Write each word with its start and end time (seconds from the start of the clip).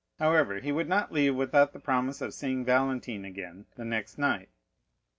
However, 0.17 0.59
he 0.61 0.71
would 0.71 0.89
not 0.89 1.11
leave 1.11 1.35
without 1.35 1.73
the 1.73 1.79
promise 1.79 2.21
of 2.21 2.33
seeing 2.33 2.65
Valentine 2.65 3.23
again 3.23 3.67
the 3.75 3.85
next 3.85 4.17
night. 4.17 4.49